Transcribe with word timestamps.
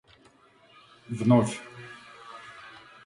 вновь 1.17 1.55